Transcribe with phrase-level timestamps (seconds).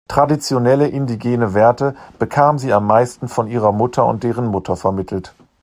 [0.07, 5.35] Traditionelle indigene Werte bekam sie am meisten von ihrer Mutter und deren Mutter vermittelt.